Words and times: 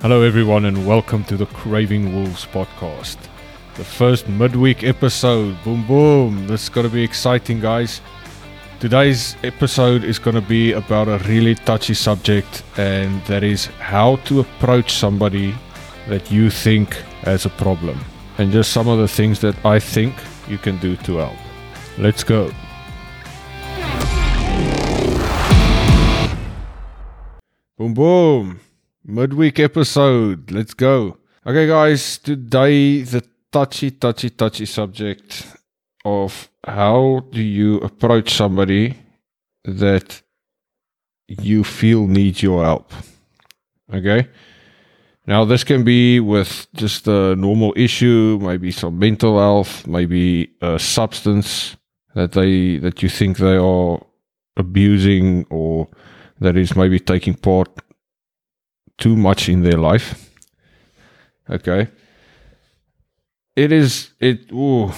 Hello, 0.00 0.22
everyone, 0.22 0.64
and 0.66 0.86
welcome 0.86 1.24
to 1.24 1.36
the 1.36 1.46
Craving 1.46 2.14
Wolves 2.14 2.46
podcast. 2.46 3.16
The 3.74 3.82
first 3.82 4.28
midweek 4.28 4.84
episode. 4.84 5.56
Boom, 5.64 5.84
boom. 5.88 6.46
This 6.46 6.62
is 6.62 6.68
going 6.68 6.86
to 6.86 6.92
be 6.92 7.02
exciting, 7.02 7.58
guys. 7.58 8.00
Today's 8.78 9.34
episode 9.42 10.04
is 10.04 10.20
going 10.20 10.36
to 10.36 10.40
be 10.40 10.70
about 10.70 11.08
a 11.08 11.18
really 11.26 11.56
touchy 11.56 11.94
subject, 11.94 12.62
and 12.76 13.20
that 13.24 13.42
is 13.42 13.66
how 13.66 14.16
to 14.26 14.38
approach 14.38 14.92
somebody 14.92 15.52
that 16.08 16.30
you 16.30 16.48
think 16.48 16.94
has 17.22 17.44
a 17.44 17.50
problem, 17.50 17.98
and 18.40 18.50
just 18.50 18.72
some 18.72 18.88
of 18.88 18.98
the 18.98 19.06
things 19.06 19.40
that 19.40 19.54
I 19.66 19.78
think 19.78 20.14
you 20.48 20.56
can 20.56 20.78
do 20.78 20.96
to 20.96 21.18
help. 21.18 21.36
Let's 21.98 22.24
go. 22.24 22.50
Boom, 27.76 27.92
boom. 27.92 28.60
Midweek 29.04 29.60
episode. 29.60 30.50
Let's 30.50 30.72
go. 30.72 31.18
Okay, 31.46 31.66
guys, 31.66 32.16
today 32.16 33.02
the 33.02 33.22
touchy, 33.52 33.90
touchy, 33.90 34.30
touchy 34.30 34.64
subject 34.64 35.46
of 36.06 36.48
how 36.66 37.26
do 37.32 37.42
you 37.42 37.76
approach 37.80 38.32
somebody 38.32 38.96
that 39.64 40.22
you 41.28 41.62
feel 41.62 42.06
needs 42.06 42.42
your 42.42 42.64
help. 42.64 42.90
Okay. 43.92 44.28
Now, 45.26 45.44
this 45.44 45.64
can 45.64 45.84
be 45.84 46.18
with 46.18 46.66
just 46.74 47.06
a 47.06 47.36
normal 47.36 47.72
issue, 47.76 48.38
maybe 48.40 48.70
some 48.70 48.98
mental 48.98 49.38
health, 49.38 49.86
maybe 49.86 50.50
a 50.60 50.78
substance 50.78 51.76
that 52.14 52.32
they 52.32 52.78
that 52.78 53.02
you 53.02 53.08
think 53.08 53.36
they 53.36 53.56
are 53.56 54.00
abusing 54.56 55.46
or 55.50 55.88
that 56.40 56.56
is 56.56 56.74
maybe 56.74 56.98
taking 56.98 57.34
part 57.34 57.68
too 58.98 59.16
much 59.16 59.48
in 59.48 59.62
their 59.62 59.78
life. 59.78 60.30
Okay. 61.48 61.88
It 63.56 63.72
is 63.72 64.10
it 64.20 64.50
ooh, 64.52 64.90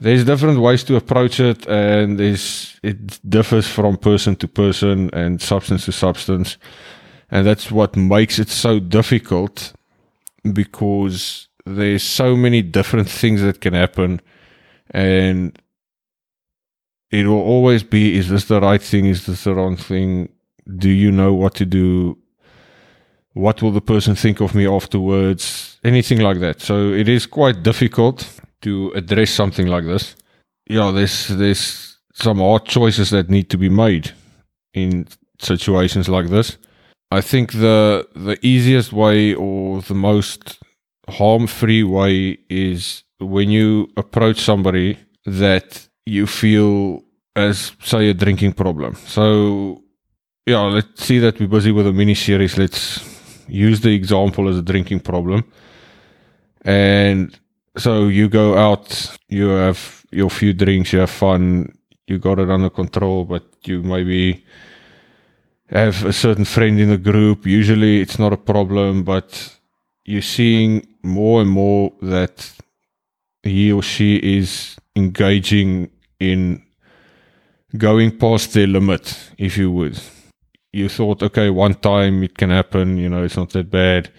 there's 0.00 0.24
different 0.24 0.60
ways 0.60 0.82
to 0.84 0.96
approach 0.96 1.40
it 1.40 1.66
and 1.66 2.18
there's 2.18 2.78
it 2.82 3.20
differs 3.28 3.66
from 3.66 3.96
person 3.96 4.36
to 4.36 4.48
person 4.48 5.10
and 5.12 5.40
substance 5.40 5.84
to 5.84 5.92
substance. 5.92 6.58
And 7.30 7.46
that's 7.46 7.70
what 7.70 7.96
makes 7.96 8.38
it 8.38 8.48
so 8.48 8.80
difficult 8.80 9.72
because 10.52 11.48
there's 11.64 12.02
so 12.02 12.36
many 12.36 12.62
different 12.62 13.08
things 13.08 13.42
that 13.42 13.60
can 13.60 13.74
happen 13.74 14.20
and 14.90 15.56
it 17.10 17.26
will 17.26 17.42
always 17.42 17.82
be 17.82 18.16
is 18.16 18.28
this 18.28 18.44
the 18.44 18.60
right 18.60 18.82
thing? 18.82 19.06
Is 19.06 19.26
this 19.26 19.44
the 19.44 19.54
wrong 19.54 19.76
thing? 19.76 20.30
Do 20.76 20.88
you 20.88 21.10
know 21.10 21.32
what 21.32 21.54
to 21.56 21.66
do? 21.66 22.18
What 23.32 23.62
will 23.62 23.72
the 23.72 23.80
person 23.80 24.14
think 24.14 24.40
of 24.40 24.54
me 24.54 24.66
afterwards? 24.66 25.78
Anything 25.84 26.20
like 26.20 26.40
that. 26.40 26.60
So 26.60 26.92
it 26.92 27.08
is 27.08 27.26
quite 27.26 27.62
difficult 27.62 28.40
to 28.62 28.92
address 28.94 29.30
something 29.30 29.66
like 29.66 29.84
this. 29.84 30.16
Yeah 30.68 30.90
there's 30.90 31.28
there's 31.28 31.98
some 32.12 32.38
hard 32.38 32.64
choices 32.64 33.10
that 33.10 33.30
need 33.30 33.50
to 33.50 33.58
be 33.58 33.68
made 33.68 34.12
in 34.74 35.06
situations 35.38 36.08
like 36.08 36.28
this 36.28 36.58
i 37.10 37.20
think 37.20 37.52
the 37.52 38.06
the 38.14 38.38
easiest 38.42 38.92
way 38.92 39.34
or 39.34 39.82
the 39.82 39.94
most 39.94 40.58
harm 41.08 41.46
free 41.46 41.82
way 41.82 42.38
is 42.48 43.04
when 43.18 43.50
you 43.50 43.88
approach 43.96 44.38
somebody 44.40 44.98
that 45.26 45.88
you 46.06 46.26
feel 46.26 47.02
as 47.36 47.72
say 47.82 48.10
a 48.10 48.14
drinking 48.14 48.52
problem 48.52 48.94
so 48.94 49.82
yeah 50.46 50.60
let's 50.60 51.04
see 51.04 51.18
that 51.18 51.38
we're 51.38 51.48
busy 51.48 51.72
with 51.72 51.86
a 51.86 51.92
mini 51.92 52.14
series 52.14 52.56
let's 52.56 53.10
use 53.50 53.80
the 53.80 53.94
example 53.94 54.48
as 54.48 54.58
a 54.58 54.62
drinking 54.62 55.00
problem. 55.00 55.44
And 56.62 57.38
so 57.76 58.08
you 58.08 58.28
go 58.28 58.56
out, 58.56 59.16
you 59.28 59.48
have 59.48 60.04
your 60.10 60.30
few 60.30 60.52
drinks, 60.52 60.92
you 60.92 61.00
have 61.00 61.10
fun, 61.10 61.72
you 62.06 62.18
got 62.18 62.38
it 62.38 62.50
under 62.50 62.70
control, 62.70 63.24
but 63.24 63.44
you 63.64 63.82
maybe 63.82 64.44
have 65.70 66.04
a 66.04 66.12
certain 66.12 66.44
friend 66.44 66.78
in 66.80 66.90
the 66.90 66.98
group. 66.98 67.46
Usually 67.46 68.00
it's 68.00 68.18
not 68.18 68.32
a 68.32 68.36
problem, 68.36 69.04
but 69.04 69.56
you're 70.04 70.22
seeing 70.22 70.86
more 71.02 71.40
and 71.42 71.50
more 71.50 71.92
that 72.02 72.52
he 73.42 73.72
or 73.72 73.82
she 73.82 74.16
is 74.16 74.76
engaging 74.96 75.90
in 76.18 76.62
going 77.76 78.18
past 78.18 78.52
their 78.52 78.66
limit, 78.66 79.16
if 79.38 79.56
you 79.56 79.70
would 79.70 79.98
you 80.72 80.88
thought, 80.88 81.22
okay, 81.22 81.50
one 81.50 81.74
time 81.74 82.22
it 82.22 82.36
can 82.36 82.50
happen, 82.50 82.96
you 82.96 83.08
know, 83.08 83.24
it's 83.24 83.36
not 83.36 83.50
that 83.50 83.70
bad. 83.70 84.10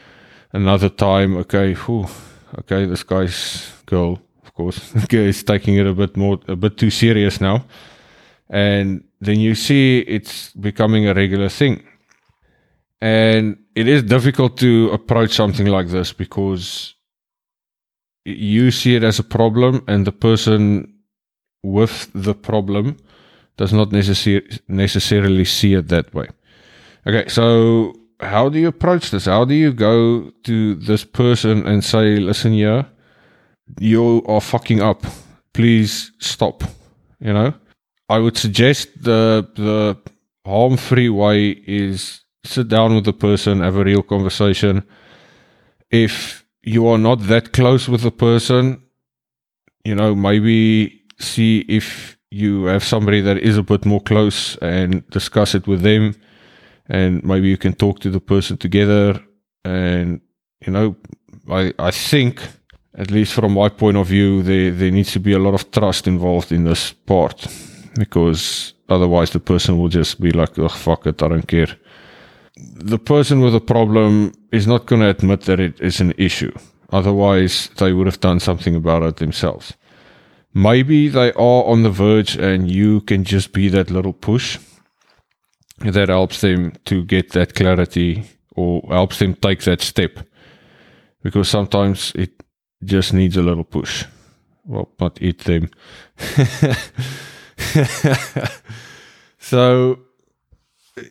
Another 0.52 0.90
time, 0.90 1.38
okay, 1.38 1.74
whew, 1.74 2.08
okay, 2.60 2.86
this 2.86 3.04
guy's 3.04 3.72
girl, 3.86 4.22
of 4.44 4.54
course, 4.54 4.94
is 5.12 5.44
taking 5.44 5.76
it 5.76 5.88
a 5.88 5.94
bit 5.94 6.18
more, 6.18 6.40
a 6.48 6.56
bit 6.56 6.78
too 6.78 6.90
serious 6.90 7.40
now. 7.40 7.66
And 8.52 9.06
then 9.22 9.40
you 9.40 9.56
see 9.56 10.00
it's 10.00 10.52
becoming 10.52 11.08
a 11.08 11.14
regular 11.14 11.50
thing. 11.50 11.84
And 13.02 13.58
it 13.76 13.88
is 13.88 14.04
difficult 14.04 14.58
to 14.58 14.90
approach 14.92 15.34
something 15.34 15.66
like 15.66 15.88
this 15.88 16.14
because 16.14 16.94
you 18.26 18.70
see 18.70 18.96
it 18.96 19.04
as 19.04 19.18
a 19.18 19.24
problem 19.24 19.84
and 19.88 20.06
the 20.06 20.12
person 20.12 20.94
with 21.64 22.12
the 22.14 22.36
problem 22.36 22.98
does 23.58 23.74
not 23.74 23.90
necessar- 23.90 24.60
necessarily 24.68 25.46
see 25.46 25.74
it 25.74 25.88
that 25.88 26.14
way. 26.14 26.28
Okay, 27.08 27.28
so 27.28 27.94
how 28.20 28.50
do 28.50 28.60
you 28.60 28.68
approach 28.68 29.10
this? 29.12 29.26
How 29.26 29.46
do 29.46 29.56
you 29.56 29.74
go 29.74 30.32
to 30.44 30.76
this 30.76 31.04
person 31.04 31.66
and 31.66 31.84
say, 31.84 32.18
listen 32.18 32.54
yeah, 32.54 32.84
you 33.80 34.24
are 34.28 34.42
fucking 34.42 34.82
up. 34.82 35.06
Please 35.54 36.12
stop. 36.20 36.64
You 37.20 37.34
know? 37.34 37.54
I 38.16 38.20
would 38.20 38.38
suggest 38.38 39.04
the 39.04 39.48
the 39.56 39.98
harm 40.46 40.78
free 40.78 41.10
way 41.10 41.40
is 41.68 42.26
sit 42.44 42.68
down 42.68 42.96
with 42.96 43.06
the 43.06 43.14
person, 43.14 43.62
have 43.62 43.78
a 43.78 43.84
real 43.84 44.04
conversation. 44.04 44.84
If 45.90 46.46
you 46.64 46.88
are 46.88 46.98
not 46.98 47.28
that 47.28 47.54
close 47.54 47.92
with 47.92 48.02
the 48.02 48.12
person, 48.12 48.82
you 49.84 49.96
know, 49.96 50.16
maybe 50.16 51.02
see 51.20 51.66
if 51.68 52.18
you 52.30 52.66
have 52.66 52.84
somebody 52.84 53.22
that 53.22 53.38
is 53.38 53.58
a 53.58 53.64
bit 53.64 53.86
more 53.86 54.02
close 54.02 54.58
and 54.62 55.08
discuss 55.10 55.56
it 55.56 55.68
with 55.68 55.82
them. 55.82 56.16
And 56.88 57.24
maybe 57.24 57.48
you 57.48 57.58
can 57.58 57.74
talk 57.74 58.00
to 58.00 58.10
the 58.10 58.20
person 58.20 58.58
together. 58.58 59.20
And 59.64 60.22
you 60.66 60.72
know 60.72 60.96
i 61.50 61.74
i 61.80 61.92
think 61.92 62.42
at 62.98 63.12
least 63.12 63.34
from 63.34 63.54
my 63.54 63.70
point 63.70 63.98
of 63.98 64.08
view 64.08 64.44
there 64.44 64.72
there 64.72 64.92
needs 64.92 65.12
to 65.12 65.20
be 65.20 65.34
a 65.34 65.40
lot 65.40 65.54
of 65.54 65.70
trust 65.72 66.08
involved 66.08 66.52
in 66.52 66.64
this 66.64 66.94
part 67.06 67.48
because 67.96 68.74
otherwise 68.90 69.32
the 69.32 69.40
person 69.40 69.78
will 69.78 69.90
just 69.90 70.20
be 70.20 70.32
like 70.32 70.58
oh 70.60 70.70
fuck 70.70 71.06
it 71.08 71.22
i 71.22 71.28
don't 71.28 71.48
care. 71.48 71.78
The 72.76 73.00
person 73.00 73.42
with 73.42 73.56
a 73.56 73.62
problem 73.62 74.34
is 74.52 74.68
not 74.68 74.86
going 74.86 75.02
to 75.02 75.10
admit 75.10 75.42
that 75.42 75.60
it 75.60 75.80
is 75.80 76.02
an 76.02 76.14
issue. 76.18 76.52
Otherwise 76.92 77.70
they 77.78 77.94
would 77.94 78.08
have 78.08 78.20
done 78.20 78.40
something 78.40 78.76
about 78.76 79.04
it 79.04 79.16
themselves. 79.16 79.74
Maybe 80.54 81.08
they 81.08 81.32
are 81.32 81.64
on 81.64 81.84
the 81.84 81.90
verge 81.90 82.36
and 82.36 82.70
you 82.70 83.02
can 83.02 83.24
just 83.24 83.54
be 83.54 83.70
that 83.70 83.90
little 83.90 84.14
push 84.14 84.60
that 85.80 86.10
helps 86.10 86.42
them 86.42 86.74
to 86.86 87.04
get 87.06 87.32
that 87.32 87.56
clarity 87.56 88.26
or 88.56 88.82
helps 88.90 89.20
them 89.20 89.34
take 89.36 89.62
that 89.62 89.82
step. 89.82 90.20
Because 91.24 91.48
sometimes 91.50 92.12
it 92.16 92.44
just 92.84 93.14
needs 93.14 93.38
a 93.38 93.42
little 93.42 93.64
push. 93.64 94.06
Well 94.66 94.92
not 95.00 95.22
eat 95.22 95.40
them 95.40 95.70
so 99.40 100.00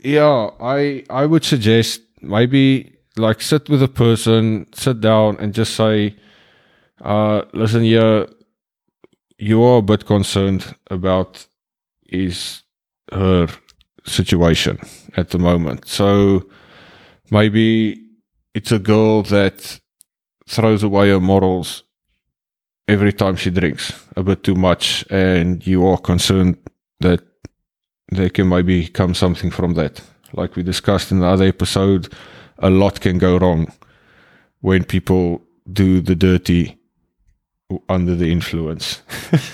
yeah 0.03 0.51
i 0.61 1.03
i 1.11 1.27
would 1.27 1.45
suggest 1.45 2.03
maybe 2.21 2.93
like 3.17 3.41
sit 3.43 3.69
with 3.69 3.83
a 3.83 3.89
person 3.89 4.67
sit 4.73 5.01
down 5.01 5.37
and 5.39 5.55
just 5.55 5.75
say 5.75 6.15
uh 7.03 7.43
listen 7.53 7.85
yeah, 7.85 8.27
you 9.39 9.63
are 9.63 9.79
a 9.79 9.83
bit 9.83 10.05
concerned 10.05 10.75
about 10.91 11.47
is 12.07 12.63
her 13.13 13.49
situation 14.05 14.79
at 15.17 15.31
the 15.31 15.39
moment. 15.39 15.89
So 15.89 16.45
maybe 17.31 18.05
it's 18.55 18.73
a 18.73 18.79
girl 18.79 19.23
that 19.25 19.81
throws 20.47 20.83
away 20.83 21.11
her 21.11 21.21
morals 21.21 21.85
every 22.91 23.13
time 23.13 23.37
she 23.37 23.51
drinks 23.51 23.93
a 24.17 24.23
bit 24.23 24.43
too 24.43 24.57
much, 24.57 25.05
and 25.11 25.65
you 25.65 25.87
are 25.87 25.97
concerned 25.97 26.57
that 26.99 27.21
there 28.09 28.29
can 28.29 28.49
maybe 28.49 28.89
come 28.89 29.15
something 29.15 29.51
from 29.51 29.75
that. 29.75 30.03
Like 30.33 30.57
we 30.57 30.65
discussed 30.65 31.13
in 31.13 31.21
the 31.21 31.27
other 31.27 31.47
episode, 31.47 32.13
a 32.59 32.69
lot 32.69 33.01
can 33.01 33.19
go 33.19 33.39
wrong 33.39 33.73
when 34.61 34.85
people 34.85 35.43
do 35.73 36.01
the 36.01 36.17
dirty 36.17 36.77
under 37.89 38.17
the 38.17 38.31
influence. 38.33 39.03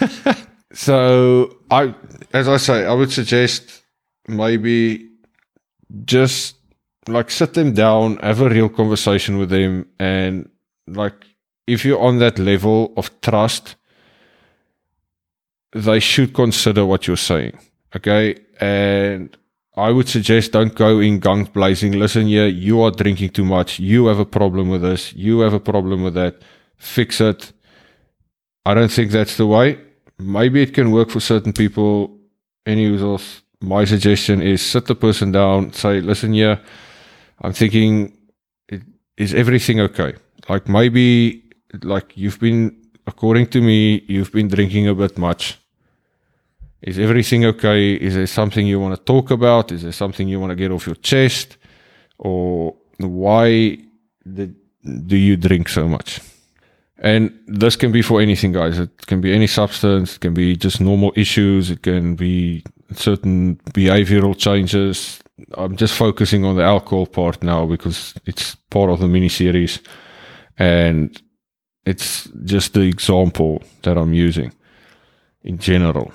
so 0.72 1.58
I, 1.70 1.94
as 2.32 2.48
I 2.48 2.56
say, 2.56 2.86
I 2.86 2.94
would 2.94 3.12
suggest 3.12 3.82
maybe 4.26 5.10
just 6.06 6.56
like 7.06 7.30
sit 7.30 7.52
them 7.52 7.74
down, 7.74 8.16
have 8.16 8.40
a 8.40 8.48
real 8.48 8.70
conversation 8.70 9.36
with 9.36 9.50
them, 9.50 9.86
and 10.00 10.48
like 10.86 11.35
if 11.66 11.84
you're 11.84 12.00
on 12.00 12.18
that 12.18 12.38
level 12.38 12.92
of 12.96 13.10
trust, 13.20 13.76
they 15.72 16.00
should 16.00 16.32
consider 16.32 16.86
what 16.86 17.06
you're 17.06 17.16
saying. 17.16 17.58
Okay. 17.94 18.36
And 18.60 19.36
I 19.76 19.90
would 19.90 20.08
suggest 20.08 20.52
don't 20.52 20.74
go 20.74 21.00
in 21.00 21.18
guns 21.18 21.48
blazing. 21.48 21.92
Listen 21.92 22.26
here, 22.26 22.46
you 22.46 22.80
are 22.82 22.90
drinking 22.90 23.30
too 23.30 23.44
much. 23.44 23.78
You 23.78 24.06
have 24.06 24.18
a 24.18 24.24
problem 24.24 24.70
with 24.70 24.82
this. 24.82 25.12
You 25.12 25.40
have 25.40 25.52
a 25.52 25.60
problem 25.60 26.02
with 26.02 26.14
that. 26.14 26.40
Fix 26.76 27.20
it. 27.20 27.52
I 28.64 28.74
don't 28.74 28.90
think 28.90 29.10
that's 29.10 29.36
the 29.36 29.46
way. 29.46 29.78
Maybe 30.18 30.62
it 30.62 30.72
can 30.72 30.92
work 30.92 31.10
for 31.10 31.20
certain 31.20 31.52
people. 31.52 32.16
Else, 32.66 33.42
my 33.60 33.84
suggestion 33.84 34.42
is 34.42 34.60
sit 34.60 34.86
the 34.86 34.96
person 34.96 35.30
down, 35.30 35.72
say, 35.72 36.00
listen 36.00 36.32
here, 36.32 36.60
I'm 37.40 37.52
thinking, 37.52 38.12
is 39.16 39.34
everything 39.34 39.78
okay? 39.80 40.14
Like 40.48 40.68
maybe, 40.68 41.44
like 41.82 42.16
you've 42.16 42.40
been, 42.40 42.76
according 43.06 43.48
to 43.48 43.60
me, 43.60 44.04
you've 44.06 44.32
been 44.32 44.48
drinking 44.48 44.88
a 44.88 44.94
bit 44.94 45.18
much 45.18 45.58
is 46.86 46.98
everything 46.98 47.44
okay? 47.44 47.94
Is 47.94 48.14
there 48.14 48.26
something 48.26 48.66
you 48.66 48.78
want 48.78 48.96
to 48.96 49.02
talk 49.02 49.30
about? 49.30 49.72
Is 49.72 49.82
there 49.82 49.92
something 49.92 50.28
you 50.28 50.38
want 50.38 50.50
to 50.50 50.56
get 50.56 50.70
off 50.70 50.86
your 50.86 50.96
chest? 50.96 51.56
Or 52.18 52.76
why 52.98 53.78
do 54.24 55.16
you 55.16 55.36
drink 55.36 55.68
so 55.68 55.88
much? 55.88 56.20
And 56.98 57.38
this 57.46 57.76
can 57.76 57.92
be 57.92 58.02
for 58.02 58.20
anything, 58.20 58.52
guys. 58.52 58.78
It 58.78 59.06
can 59.06 59.20
be 59.20 59.34
any 59.34 59.46
substance. 59.46 60.16
It 60.16 60.20
can 60.20 60.32
be 60.32 60.56
just 60.56 60.80
normal 60.80 61.12
issues. 61.16 61.70
It 61.70 61.82
can 61.82 62.14
be 62.14 62.62
certain 62.94 63.56
behavioral 63.72 64.36
changes. 64.36 65.20
I'm 65.54 65.76
just 65.76 65.94
focusing 65.94 66.44
on 66.44 66.56
the 66.56 66.62
alcohol 66.62 67.06
part 67.06 67.42
now 67.42 67.66
because 67.66 68.14
it's 68.26 68.54
part 68.70 68.90
of 68.90 69.00
the 69.00 69.08
mini 69.08 69.28
series 69.28 69.80
and 70.56 71.20
it's 71.86 72.28
just 72.44 72.74
the 72.74 72.82
example 72.82 73.62
that 73.82 73.96
I'm 73.96 74.12
using 74.12 74.52
in 75.42 75.58
general. 75.58 76.12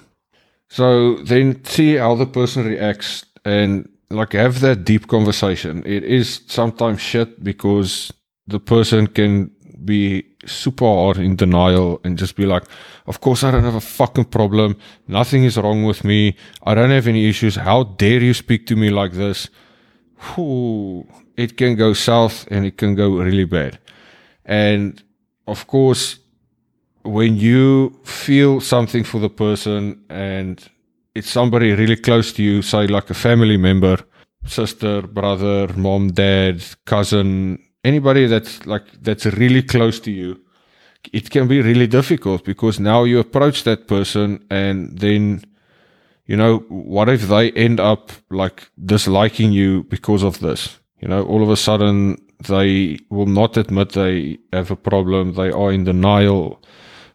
So 0.68 1.16
then 1.24 1.64
see 1.66 1.96
how 1.96 2.16
the 2.16 2.26
person 2.26 2.66
reacts 2.66 3.26
and 3.44 3.90
like 4.10 4.34
have 4.34 4.60
that 4.60 4.84
deep 4.84 5.08
conversation. 5.08 5.84
It 5.86 6.04
is 6.04 6.42
sometimes 6.48 7.02
shit 7.02 7.44
because 7.44 8.14
the 8.48 8.60
person 8.60 9.08
can 9.08 9.52
be 9.86 10.26
super 10.46 10.86
hard 10.86 11.18
in 11.18 11.36
denial 11.36 12.02
and 12.04 12.18
just 12.18 12.36
be 12.36 12.46
like, 12.46 12.64
of 13.08 13.22
course 13.22 13.44
I 13.44 13.52
don't 13.52 13.64
have 13.64 13.76
a 13.76 13.82
fucking 13.82 14.26
problem. 14.26 14.76
Nothing 15.08 15.44
is 15.46 15.58
wrong 15.58 15.86
with 15.86 16.04
me. 16.04 16.36
I 16.64 16.76
don't 16.76 16.92
have 16.92 17.08
any 17.08 17.28
issues. 17.30 17.56
How 17.56 17.84
dare 17.84 18.22
you 18.22 18.34
speak 18.34 18.68
to 18.68 18.76
me 18.76 18.90
like 18.90 19.14
this? 19.14 19.50
It 21.38 21.58
can 21.58 21.76
go 21.76 21.94
south 21.94 22.48
and 22.52 22.66
it 22.66 22.78
can 22.78 22.96
go 22.96 23.18
really 23.18 23.46
bad. 23.46 23.80
And 24.46 25.02
of 25.48 25.68
course, 25.68 26.20
when 27.04 27.36
you 27.36 28.00
feel 28.04 28.62
something 28.62 29.04
for 29.04 29.20
the 29.20 29.30
person 29.30 30.04
and 30.10 30.70
it's 31.16 31.30
somebody 31.30 31.74
really 31.74 31.96
close 31.96 32.32
to 32.34 32.44
you, 32.44 32.62
say 32.62 32.88
like 32.88 33.10
a 33.10 33.14
family 33.14 33.58
member, 33.58 33.98
sister, 34.46 35.02
brother, 35.02 35.68
mom, 35.76 36.12
dad, 36.12 36.64
cousin, 36.86 37.60
anybody 37.84 38.28
that's 38.28 38.66
like 38.66 38.86
that's 39.02 39.26
really 39.26 39.64
close 39.64 40.00
to 40.00 40.12
you, 40.12 40.40
it 41.12 41.30
can 41.30 41.48
be 41.48 41.62
really 41.62 41.88
difficult 41.88 42.46
because 42.46 42.80
now 42.80 43.04
you 43.04 43.20
approach 43.20 43.64
that 43.64 43.88
person 43.88 44.44
and 44.50 45.00
then 45.00 45.44
you 46.28 46.38
know, 46.38 46.60
what 46.70 47.10
if 47.10 47.28
they 47.28 47.52
end 47.52 47.80
up 47.80 48.12
like 48.30 48.72
disliking 48.86 49.52
you 49.52 49.84
because 49.84 50.24
of 50.24 50.40
this? 50.40 50.80
You 51.02 51.08
know, 51.10 51.24
all 51.24 51.44
of 51.44 51.50
a 51.50 51.58
sudden 51.58 52.18
they 52.48 53.00
will 53.10 53.26
not 53.26 53.58
admit 53.58 53.92
they 53.92 54.40
have 54.54 54.72
a 54.72 54.76
problem. 54.76 55.34
They 55.34 55.52
are 55.52 55.72
in 55.72 55.84
denial 55.84 56.62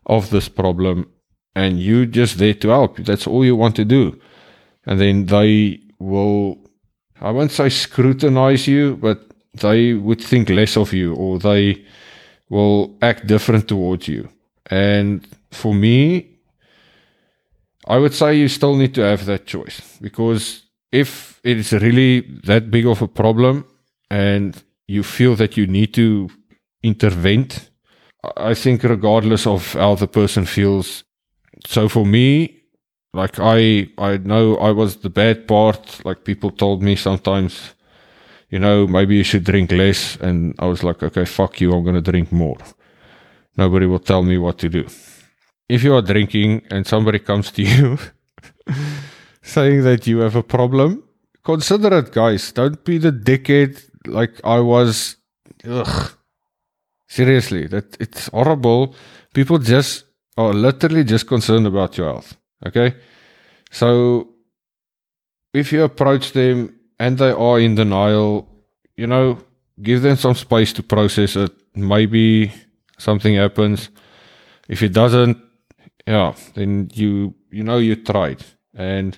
of 0.06 0.30
this 0.30 0.48
problem 0.48 1.10
and 1.54 1.80
you 1.80 2.06
just 2.06 2.38
there 2.38 2.54
to 2.54 2.68
help. 2.68 2.98
That's 2.98 3.26
all 3.26 3.44
you 3.44 3.56
want 3.56 3.76
to 3.76 3.84
do. 3.84 4.20
And 4.84 5.00
then 5.00 5.26
they 5.26 5.80
will, 5.98 6.58
I 7.20 7.30
won't 7.30 7.50
say 7.50 7.68
scrutinize 7.68 8.66
you, 8.66 8.96
but 8.96 9.26
they 9.54 9.94
would 9.94 10.22
think 10.22 10.50
less 10.50 10.76
of 10.76 10.92
you 10.92 11.14
or 11.14 11.38
they 11.38 11.84
will 12.50 12.96
act 13.02 13.26
different 13.26 13.68
towards 13.68 14.06
you. 14.06 14.28
And 14.66 15.26
for 15.50 15.74
me, 15.74 16.36
I 17.88 17.98
would 17.98 18.14
say 18.14 18.34
you 18.34 18.48
still 18.48 18.76
need 18.76 18.94
to 18.96 19.02
have 19.02 19.26
that 19.26 19.46
choice 19.46 19.96
because 20.00 20.62
if 20.92 21.40
it 21.44 21.58
is 21.58 21.72
really 21.72 22.20
that 22.44 22.70
big 22.70 22.86
of 22.86 23.00
a 23.00 23.08
problem 23.08 23.64
and 24.10 24.62
you 24.86 25.02
feel 25.02 25.34
that 25.36 25.56
you 25.56 25.66
need 25.66 25.92
to 25.94 26.28
intervene 26.82 27.48
I 28.36 28.54
think 28.54 28.82
regardless 28.82 29.46
of 29.46 29.74
how 29.74 29.94
the 29.94 30.08
person 30.08 30.46
feels. 30.46 31.04
So 31.66 31.88
for 31.88 32.06
me, 32.06 32.62
like 33.12 33.38
I, 33.38 33.88
I 33.98 34.16
know 34.18 34.56
I 34.56 34.70
was 34.72 34.96
the 34.96 35.10
bad 35.10 35.46
part. 35.46 36.04
Like 36.04 36.24
people 36.24 36.50
told 36.50 36.82
me 36.82 36.96
sometimes, 36.96 37.74
you 38.50 38.58
know, 38.58 38.86
maybe 38.86 39.16
you 39.16 39.24
should 39.24 39.44
drink 39.44 39.70
less. 39.72 40.16
And 40.16 40.54
I 40.58 40.66
was 40.66 40.82
like, 40.82 41.02
okay, 41.02 41.24
fuck 41.24 41.60
you. 41.60 41.72
I'm 41.72 41.84
going 41.84 42.02
to 42.02 42.10
drink 42.10 42.32
more. 42.32 42.56
Nobody 43.56 43.86
will 43.86 44.00
tell 44.00 44.22
me 44.22 44.38
what 44.38 44.58
to 44.58 44.68
do. 44.68 44.86
If 45.68 45.82
you 45.82 45.94
are 45.94 46.02
drinking 46.02 46.62
and 46.70 46.86
somebody 46.86 47.18
comes 47.18 47.50
to 47.52 47.62
you 47.62 47.98
saying 49.42 49.82
that 49.82 50.06
you 50.06 50.18
have 50.18 50.36
a 50.36 50.42
problem, 50.42 51.02
consider 51.44 51.98
it, 51.98 52.12
guys. 52.12 52.52
Don't 52.52 52.84
be 52.84 52.98
the 52.98 53.12
dickhead 53.12 53.82
like 54.06 54.40
I 54.44 54.60
was. 54.60 55.16
Ugh 55.64 56.12
Seriously, 57.08 57.66
that 57.68 57.96
it's 58.00 58.28
horrible. 58.28 58.94
People 59.32 59.58
just 59.58 60.04
are 60.36 60.52
literally 60.52 61.04
just 61.04 61.26
concerned 61.26 61.66
about 61.66 61.96
your 61.96 62.12
health. 62.12 62.36
Okay. 62.66 62.96
So 63.70 64.30
if 65.54 65.72
you 65.72 65.84
approach 65.84 66.32
them 66.32 66.74
and 66.98 67.16
they 67.18 67.30
are 67.30 67.60
in 67.60 67.76
denial, 67.76 68.48
you 68.96 69.06
know, 69.06 69.38
give 69.82 70.02
them 70.02 70.16
some 70.16 70.34
space 70.34 70.72
to 70.74 70.82
process 70.82 71.36
it. 71.36 71.52
Maybe 71.74 72.52
something 72.98 73.34
happens. 73.34 73.90
If 74.68 74.82
it 74.82 74.92
doesn't, 74.92 75.38
yeah, 76.06 76.34
then 76.54 76.90
you 76.92 77.34
you 77.50 77.62
know 77.62 77.78
you 77.78 77.94
tried. 77.96 78.44
And 78.74 79.16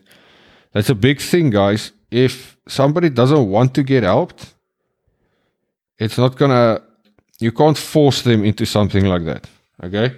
that's 0.72 0.90
a 0.90 0.94
big 0.94 1.20
thing, 1.20 1.50
guys. 1.50 1.92
If 2.10 2.58
somebody 2.68 3.08
doesn't 3.08 3.48
want 3.48 3.74
to 3.74 3.82
get 3.82 4.02
helped, 4.02 4.54
it's 5.98 6.18
not 6.18 6.36
gonna 6.36 6.82
you 7.40 7.52
can't 7.52 7.78
force 7.78 8.22
them 8.22 8.44
into 8.44 8.64
something 8.66 9.04
like 9.06 9.24
that. 9.24 9.48
Okay. 9.82 10.14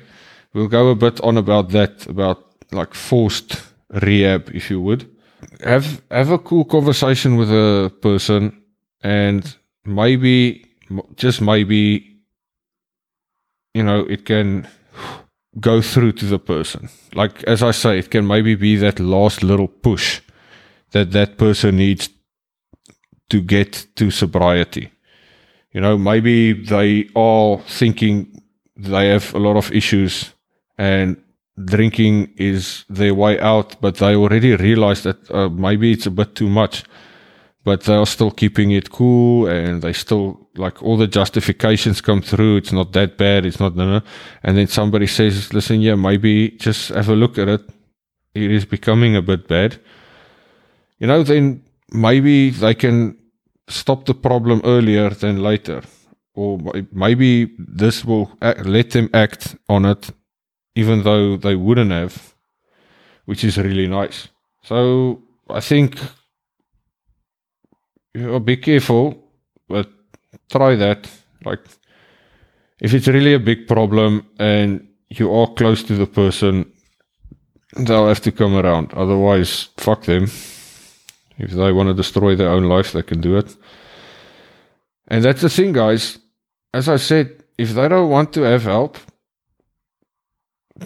We'll 0.53 0.69
go 0.69 0.89
a 0.89 0.95
bit 0.95 1.21
on 1.21 1.37
about 1.37 1.71
that, 1.71 2.07
about 2.07 2.45
like 2.73 2.95
forced 2.95 3.63
rehab, 4.03 4.51
if 4.55 4.71
you 4.71 4.81
would. 4.81 5.09
Have 5.65 6.03
have 6.11 6.31
a 6.31 6.39
cool 6.39 6.65
conversation 6.65 7.37
with 7.37 7.51
a 7.51 7.93
person, 8.03 8.63
and 9.03 9.57
maybe, 9.85 10.67
just 11.17 11.41
maybe, 11.41 12.17
you 13.75 13.83
know, 13.83 14.01
it 14.01 14.25
can 14.25 14.67
go 15.61 15.81
through 15.81 16.13
to 16.13 16.27
the 16.27 16.39
person. 16.39 16.89
Like 17.15 17.45
as 17.45 17.63
I 17.63 17.71
say, 17.71 17.99
it 17.99 18.11
can 18.11 18.27
maybe 18.27 18.55
be 18.55 18.77
that 18.77 18.99
last 18.99 19.43
little 19.43 19.69
push 19.69 20.21
that 20.91 21.13
that 21.13 21.39
person 21.39 21.77
needs 21.77 22.09
to 23.29 23.41
get 23.41 23.87
to 23.97 24.11
sobriety. 24.11 24.91
You 25.73 25.81
know, 25.81 25.97
maybe 25.97 26.53
they 26.53 27.09
are 27.15 27.59
thinking 27.59 28.43
they 28.77 29.09
have 29.09 29.35
a 29.35 29.39
lot 29.39 29.57
of 29.57 29.73
issues 29.73 30.33
and 30.79 31.17
drinking 31.65 32.33
is 32.37 32.85
their 32.89 33.15
way 33.15 33.39
out, 33.41 33.81
but 33.81 33.97
they 33.97 34.17
already 34.17 34.57
realize 34.57 35.03
that 35.03 35.31
uh, 35.31 35.49
maybe 35.49 35.93
it's 35.93 36.07
a 36.07 36.11
bit 36.11 36.35
too 36.35 36.49
much. 36.49 36.85
But 37.62 37.83
they 37.83 37.95
are 37.95 38.07
still 38.07 38.31
keeping 38.31 38.71
it 38.71 38.91
cool 38.91 39.47
and 39.47 39.83
they 39.83 39.93
still 39.93 40.49
like 40.57 40.83
all 40.83 40.97
the 40.97 41.07
justifications 41.07 42.00
come 42.00 42.23
through. 42.23 42.57
It's 42.57 42.73
not 42.73 42.93
that 42.95 43.19
bad. 43.19 43.45
It's 43.45 43.61
not, 43.61 43.75
and 43.77 44.57
then 44.57 44.67
somebody 44.67 45.07
says, 45.07 45.53
listen, 45.53 45.83
yeah, 45.83 45.95
maybe 45.95 46.53
just 46.53 46.89
have 46.89 47.11
a 47.11 47.15
look 47.15 47.37
at 47.37 47.49
it. 47.49 47.61
It 48.35 48.50
is 48.50 48.65
becoming 48.65 49.15
a 49.15 49.23
bit 49.23 49.47
bad. 49.47 49.79
You 50.99 51.07
know, 51.07 51.23
then 51.23 51.62
maybe 51.93 52.50
they 52.50 52.75
can 52.75 53.20
stop 53.71 54.05
the 54.05 54.15
problem 54.15 54.61
earlier 54.65 55.11
than 55.11 55.43
later. 55.43 55.83
Or 56.35 56.59
maybe 56.93 57.50
this 57.59 58.05
will 58.05 58.31
act, 58.41 58.67
let 58.67 58.91
them 58.91 59.11
act 59.12 59.57
on 59.69 59.85
it 59.85 60.11
even 60.75 61.03
though 61.03 61.37
they 61.37 61.57
wouldn't 61.57 61.91
have, 61.91 62.35
which 63.25 63.45
is 63.45 63.59
really 63.59 63.87
nice. 63.87 64.29
So 64.62 65.23
I 65.49 65.61
think 65.61 65.99
you 68.15 68.27
know, 68.27 68.41
be 68.41 68.57
careful, 68.57 69.15
but 69.69 69.89
try 70.50 70.75
that. 70.77 71.09
Like, 71.45 71.61
if 72.81 72.95
it's 72.95 73.09
really 73.09 73.35
a 73.35 73.39
big 73.39 73.67
problem 73.67 74.27
and 74.39 74.89
you 75.09 75.33
are 75.33 75.53
close 75.55 75.83
to 75.85 75.95
the 75.95 76.07
person, 76.07 76.73
they'll 77.77 78.09
have 78.09 78.21
to 78.23 78.33
come 78.33 78.57
around. 78.57 78.93
Otherwise, 78.95 79.69
fuck 79.77 80.05
them. 80.05 80.27
If 81.41 81.53
they 81.53 81.73
want 81.73 81.89
to 81.89 81.95
destroy 81.95 82.37
their 82.37 82.51
own 82.51 82.65
life, 82.65 82.93
they 82.93 83.03
can 83.03 83.21
do 83.21 83.37
it. 83.37 83.57
And 85.09 85.25
that's 85.25 85.41
the 85.41 85.49
thing, 85.49 85.73
guys. 85.73 86.19
As 86.73 86.89
I 86.89 86.97
said, 86.97 87.43
if 87.59 87.71
they 87.71 87.89
don't 87.89 88.11
want 88.11 88.33
to 88.35 88.43
have 88.43 88.63
help, 88.63 88.99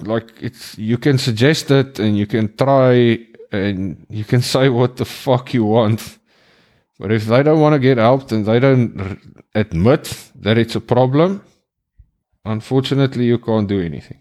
like 0.02 0.30
it's 0.40 0.76
you 0.78 0.98
can 0.98 1.18
suggest 1.18 1.70
it 1.70 1.98
and 1.98 2.16
you 2.16 2.26
can 2.26 2.56
try 2.56 3.18
and 3.52 4.06
you 4.08 4.24
can 4.24 4.42
say 4.54 4.68
what 4.68 4.96
the 4.96 5.04
fuck 5.04 5.52
you 5.54 5.64
want. 5.64 6.18
But 6.98 7.10
if 7.10 7.26
they 7.26 7.42
don't 7.42 7.60
want 7.60 7.74
to 7.74 7.80
get 7.80 7.98
help 7.98 8.30
and 8.30 8.46
they 8.46 8.60
don't 8.60 9.18
admit 9.54 10.30
that 10.36 10.56
it's 10.56 10.76
a 10.76 10.80
problem, 10.80 11.42
unfortunately, 12.44 13.24
you 13.24 13.38
can't 13.38 13.68
do 13.68 13.80
anything. 13.80 14.20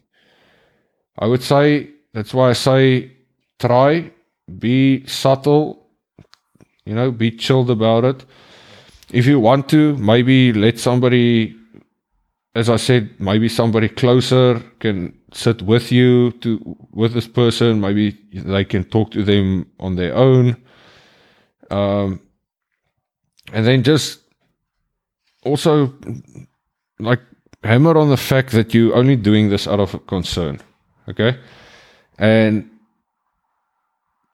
I 1.17 1.27
would 1.27 1.43
say 1.43 1.91
that's 2.13 2.33
why 2.33 2.49
I 2.49 2.53
say 2.53 3.11
try, 3.59 4.11
be 4.59 5.05
subtle, 5.05 5.82
you 6.85 6.93
know, 6.93 7.11
be 7.11 7.31
chilled 7.31 7.69
about 7.69 8.03
it. 8.03 8.25
If 9.11 9.25
you 9.25 9.39
want 9.39 9.69
to, 9.69 9.95
maybe 9.97 10.53
let 10.53 10.79
somebody, 10.79 11.55
as 12.55 12.69
I 12.69 12.77
said, 12.77 13.19
maybe 13.19 13.49
somebody 13.49 13.89
closer 13.89 14.59
can 14.79 15.17
sit 15.33 15.61
with 15.61 15.91
you 15.91 16.31
to 16.41 16.77
with 16.91 17.13
this 17.13 17.27
person. 17.27 17.79
Maybe 17.79 18.17
they 18.33 18.65
can 18.65 18.83
talk 18.85 19.11
to 19.11 19.23
them 19.23 19.67
on 19.79 19.95
their 19.95 20.15
own. 20.15 20.57
Um, 21.69 22.21
and 23.51 23.65
then 23.65 23.83
just 23.83 24.19
also 25.43 25.93
like 26.99 27.21
hammer 27.63 27.97
on 27.97 28.09
the 28.09 28.17
fact 28.17 28.51
that 28.51 28.73
you're 28.73 28.95
only 28.95 29.15
doing 29.15 29.49
this 29.49 29.67
out 29.67 29.79
of 29.79 30.05
concern. 30.07 30.59
Okay. 31.09 31.37
And 32.17 32.69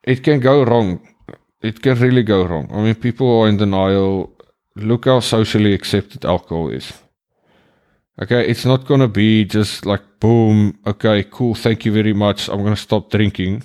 it 0.04 0.22
can 0.22 0.40
go 0.40 0.62
wrong. 0.64 1.06
It 1.62 1.82
can 1.82 1.98
really 1.98 2.22
go 2.22 2.44
wrong. 2.44 2.68
I 2.72 2.80
mean, 2.82 2.94
people 2.94 3.40
are 3.40 3.48
in 3.48 3.58
denial. 3.58 4.32
Look 4.76 5.04
how 5.04 5.20
socially 5.20 5.74
accepted 5.74 6.24
alcohol 6.24 6.70
is. 6.70 6.92
Okay, 8.22 8.46
it's 8.46 8.66
not 8.66 8.86
going 8.86 9.00
to 9.00 9.08
be 9.08 9.46
just 9.46 9.86
like, 9.86 10.02
boom, 10.20 10.78
okay, 10.86 11.24
cool, 11.24 11.54
thank 11.54 11.86
you 11.86 11.92
very 11.92 12.12
much, 12.12 12.48
I'm 12.48 12.60
going 12.60 12.74
to 12.74 12.80
stop 12.80 13.10
drinking. 13.10 13.62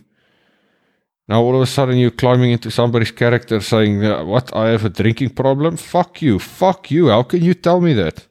Now 1.28 1.42
all 1.42 1.56
of 1.56 1.62
a 1.62 1.66
sudden 1.66 1.98
you're 1.98 2.12
climbing 2.12 2.52
into 2.52 2.72
somebody's 2.72 3.12
character 3.12 3.60
saying, 3.60 4.02
what, 4.26 4.56
I 4.56 4.70
have 4.70 4.86
a 4.86 4.90
drinking 4.90 5.32
problem? 5.32 5.76
Fuck 5.76 6.22
you, 6.22 6.40
fuck 6.40 6.90
you, 6.90 7.10
how 7.10 7.24
can 7.24 7.44
you 7.44 7.54
tell 7.54 7.82
me 7.82 7.94
that? 7.96 8.28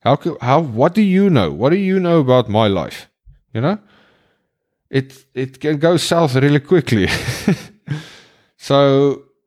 How, 0.00 0.14
can, 0.16 0.36
how, 0.40 0.60
what 0.60 0.94
do 0.94 1.02
you 1.02 1.28
know? 1.30 1.50
What 1.50 1.70
do 1.70 1.76
you 1.76 1.98
know 1.98 2.20
about 2.20 2.48
my 2.48 2.68
life? 2.68 3.08
You 3.52 3.62
know? 3.62 3.78
It, 4.88 5.24
it 5.34 5.58
can 5.58 5.78
go 5.78 5.96
south 5.96 6.36
really 6.36 6.60
quickly. 6.60 7.08
so 8.66 8.78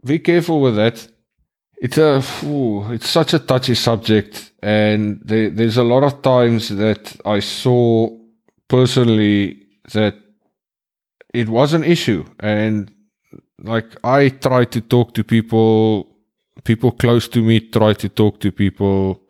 be 0.03 0.17
careful 0.19 0.57
with 0.65 0.75
that 0.75 0.97
it's 1.77 1.97
a 1.97 2.23
ooh, 2.43 2.91
it's 2.91 3.09
such 3.09 3.33
a 3.33 3.39
touchy 3.39 3.75
subject, 3.75 4.51
and 4.63 5.21
there, 5.23 5.49
there's 5.49 5.77
a 5.77 5.83
lot 5.83 6.03
of 6.03 6.21
times 6.21 6.69
that 6.69 7.15
I 7.23 7.39
saw 7.39 8.09
personally 8.67 9.63
that 9.93 10.15
it 11.33 11.49
was 11.49 11.73
an 11.73 11.83
issue, 11.83 12.25
and 12.39 12.91
like 13.61 13.95
I 14.03 14.29
try 14.29 14.65
to 14.65 14.81
talk 14.81 15.13
to 15.13 15.23
people, 15.23 16.07
people 16.63 16.91
close 16.91 17.27
to 17.29 17.41
me 17.43 17.59
try 17.59 17.93
to 17.93 18.09
talk 18.09 18.39
to 18.39 18.51
people, 18.51 19.21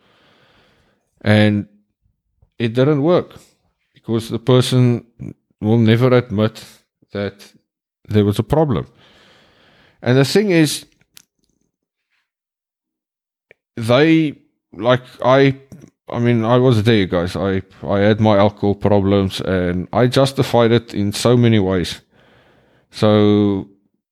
and 1.22 1.68
it 2.58 2.74
didn't 2.74 3.04
work 3.04 3.36
because 3.94 4.30
the 4.30 4.40
person 4.40 5.06
will 5.60 5.80
never 5.80 6.14
admit 6.14 6.64
that 7.12 7.54
there 8.08 8.24
was 8.24 8.40
a 8.40 8.44
problem. 8.44 8.88
And 10.08 10.18
the 10.18 10.24
thing 10.24 10.52
is, 10.52 10.86
they 13.76 14.38
like 14.72 15.04
I 15.22 15.60
I 16.08 16.20
mean 16.20 16.46
I 16.46 16.58
was 16.60 16.84
there 16.84 17.06
guys. 17.08 17.36
I 17.36 17.62
I 17.84 18.00
had 18.00 18.22
my 18.22 18.38
alcohol 18.38 18.76
problems 18.76 19.42
and 19.42 19.90
I 19.92 20.08
justified 20.08 20.72
it 20.72 20.94
in 20.94 21.12
so 21.12 21.36
many 21.36 21.60
ways. 21.60 22.02
So 22.90 23.68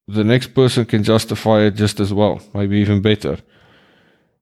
the 0.06 0.26
next 0.26 0.54
person 0.54 0.86
can 0.86 1.04
justify 1.04 1.62
it 1.62 1.76
just 1.76 2.02
as 2.02 2.12
well 2.14 2.42
maybe 2.54 2.78
even 2.80 3.02
better. 3.02 3.38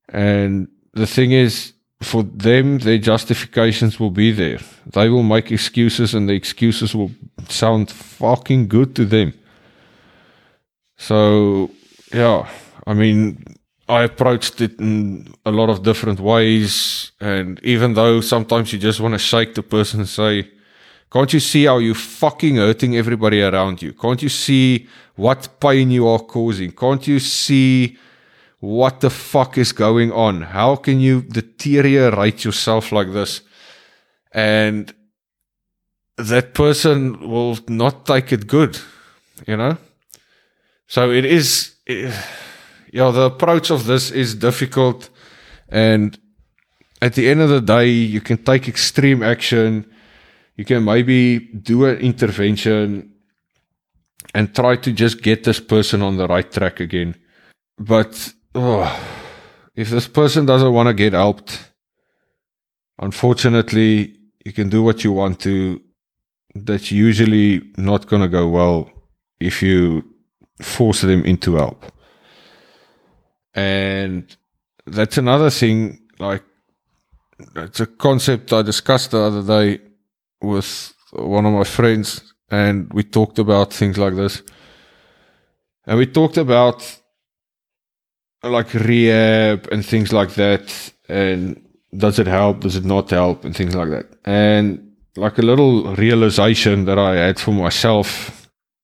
And 0.10 0.70
the 0.94 1.06
thing 1.06 1.34
is 1.34 1.74
for 2.02 2.24
them 2.24 2.80
their 2.80 2.98
justifications 2.98 4.00
will 4.00 4.12
be 4.12 4.32
there. 4.32 4.60
They 4.92 5.08
will 5.08 5.24
make 5.36 5.52
excuses 5.52 6.16
and 6.16 6.28
the 6.28 6.34
excuses 6.34 6.96
will 6.96 7.12
sound 7.48 7.92
fucking 7.92 8.70
good 8.70 8.96
to 8.96 9.06
them 9.06 9.34
so 11.08 11.70
yeah 12.14 12.50
I 12.88 12.94
mean 12.94 13.24
I 13.88 14.04
approached 14.04 14.62
it 14.62 14.80
in 14.80 15.34
a 15.46 15.52
lot 15.52 15.70
of 15.70 15.84
different 15.84 16.20
ways. 16.20 17.12
And 17.20 17.60
even 17.64 17.94
though 17.94 18.22
sometimes 18.22 18.72
you 18.72 18.80
just 18.80 19.00
want 19.00 19.14
to 19.14 19.20
shake 19.20 19.56
the 19.56 19.64
person 19.64 20.00
and 20.02 20.10
say, 20.10 20.50
can't 21.12 21.32
you 21.34 21.40
see 21.40 21.66
how 21.66 21.78
you're 21.80 21.94
fucking 21.94 22.56
hurting 22.56 22.96
everybody 22.98 23.42
around 23.42 23.82
you? 23.82 23.94
Can't 23.94 24.22
you 24.22 24.30
see 24.30 24.88
what 25.16 25.60
pain 25.60 25.92
you 25.92 26.08
are 26.08 26.20
causing? 26.20 26.72
Can't 26.72 27.06
you 27.08 27.20
see 27.20 27.98
what 28.60 29.02
the 29.02 29.10
fuck 29.10 29.58
is 29.58 29.74
going 29.74 30.12
on? 30.12 30.42
How 30.42 30.76
can 30.78 31.00
you 31.02 31.22
deteriorate 31.22 32.46
yourself 32.46 32.92
like 32.92 33.12
this? 33.12 33.42
And 34.32 34.94
that 36.18 36.54
person 36.54 37.30
will 37.30 37.60
not 37.68 38.06
take 38.06 38.32
it 38.32 38.48
good, 38.48 38.80
you 39.46 39.58
know? 39.58 39.78
So 40.88 41.12
it 41.12 41.26
is. 41.26 41.76
It, 41.86 42.14
yeah, 42.92 43.10
the 43.10 43.24
approach 43.24 43.72
of 43.72 43.86
this 43.86 44.12
is 44.12 44.36
difficult. 44.36 45.10
And 45.70 46.18
at 47.02 47.16
the 47.16 47.28
end 47.28 47.42
of 47.42 47.50
the 47.50 47.60
day, 47.60 47.90
you 47.90 48.22
can 48.22 48.38
take 48.38 48.68
extreme 48.68 49.24
action. 49.24 49.92
You 50.56 50.64
can 50.64 50.86
maybe 50.86 51.40
do 51.40 51.86
an 51.86 51.98
intervention 51.98 53.12
and 54.36 54.54
try 54.54 54.76
to 54.76 54.92
just 54.92 55.24
get 55.24 55.44
this 55.44 55.60
person 55.60 56.04
on 56.04 56.18
the 56.18 56.28
right 56.28 56.50
track 56.52 56.80
again. 56.80 57.16
But 57.80 58.34
oh, 58.54 58.86
if 59.76 59.90
this 59.90 60.08
person 60.08 60.46
doesn't 60.46 60.72
want 60.72 60.88
to 60.88 60.94
get 60.94 61.14
helped, 61.14 61.72
unfortunately, 63.00 64.16
you 64.46 64.54
can 64.54 64.70
do 64.70 64.84
what 64.84 65.04
you 65.04 65.12
want 65.12 65.40
to. 65.42 65.82
That's 66.54 66.92
usually 66.92 67.64
not 67.78 68.06
going 68.06 68.22
to 68.22 68.28
go 68.28 68.48
well 68.48 68.92
if 69.40 69.64
you 69.64 70.13
force 70.62 71.02
them 71.02 71.24
into 71.26 71.56
help. 71.56 71.86
And 73.54 74.36
that's 74.86 75.18
another 75.18 75.50
thing, 75.50 76.02
like, 76.20 76.44
it's 77.56 77.80
a 77.80 77.88
concept 77.88 78.54
I 78.54 78.62
discussed 78.62 79.12
the 79.12 79.20
other 79.20 79.44
day 79.44 79.82
with 80.42 80.94
one 81.12 81.46
of 81.46 81.54
my 81.54 81.64
friends, 81.64 82.34
and 82.50 82.92
we 82.94 83.04
talked 83.04 83.40
about 83.40 83.74
things 83.74 83.98
like 83.98 84.16
this. 84.16 84.42
And 85.86 85.98
we 85.98 86.06
talked 86.06 86.38
about 86.38 87.00
like 88.44 88.74
rehab 88.74 89.68
and 89.72 89.86
things 89.86 90.12
like 90.12 90.34
that, 90.36 90.94
and 91.08 91.62
does 91.96 92.20
it 92.20 92.28
help, 92.28 92.62
does 92.62 92.76
it 92.76 92.86
not 92.86 93.10
help, 93.10 93.46
and 93.46 93.56
things 93.56 93.76
like 93.76 93.90
that. 93.90 94.06
And 94.26 94.96
like 95.16 95.38
a 95.38 95.44
little 95.44 95.96
realization 95.96 96.86
that 96.86 96.98
I 96.98 97.16
had 97.16 97.40
for 97.40 97.52
myself, 97.52 98.43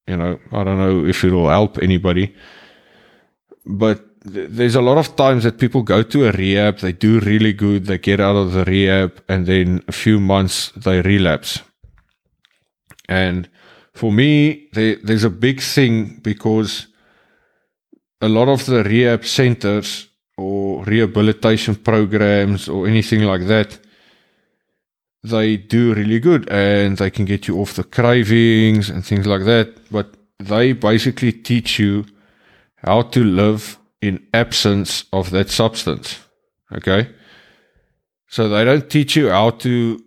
you 0.10 0.18
know, 0.18 0.40
I 0.52 0.64
don't 0.64 0.80
know 0.80 1.06
if 1.06 1.24
it'll 1.24 1.50
help 1.50 1.78
anybody, 1.78 2.36
but 3.66 4.04
there's 4.26 4.76
a 4.76 4.82
lot 4.82 4.98
of 4.98 5.16
times 5.16 5.44
that 5.44 5.60
people 5.60 5.84
go 5.84 6.02
to 6.04 6.28
a 6.28 6.32
rehab, 6.32 6.80
they 6.80 6.92
do 6.92 7.20
really 7.20 7.54
good, 7.54 7.86
they 7.86 7.98
get 7.98 8.20
out 8.20 8.36
of 8.36 8.52
the 8.52 8.66
rehab, 8.66 9.24
and 9.30 9.46
then 9.46 9.84
a 9.88 9.92
few 9.92 10.20
months 10.20 10.72
they 10.76 11.02
relapse. 11.02 11.62
And 13.08 13.50
for 13.94 14.12
me, 14.12 14.68
there, 14.74 14.98
there's 15.04 15.24
a 15.24 15.30
big 15.30 15.62
thing 15.62 16.20
because 16.22 16.88
a 18.22 18.30
lot 18.30 18.50
of 18.50 18.66
the 18.66 18.84
rehab 18.84 19.26
centers 19.26 20.08
or 20.38 20.84
rehabilitation 20.86 21.76
programs 21.76 22.68
or 22.68 22.88
anything 22.88 23.24
like 23.24 23.46
that, 23.48 23.80
they 25.24 25.58
do 25.58 25.94
really 25.94 26.20
good 26.20 26.50
and 26.50 26.98
they 26.98 27.10
can 27.10 27.26
get 27.26 27.48
you 27.48 27.60
off 27.60 27.74
the 27.74 27.84
cravings 27.84 28.90
and 28.90 29.06
things 29.06 29.28
like 29.28 29.44
that. 29.46 29.78
But 29.92 30.14
they 30.40 30.74
basically 30.74 31.32
teach 31.32 31.80
you 31.80 32.06
how 32.78 33.02
to 33.02 33.24
live 33.24 33.78
in 34.02 34.26
absence 34.34 35.06
of 35.12 35.32
that 35.32 35.50
substance. 35.50 36.20
Okay. 36.72 37.10
So 38.28 38.48
they 38.48 38.64
don't 38.64 38.90
teach 38.90 39.16
you 39.16 39.30
how 39.30 39.50
to 39.52 40.02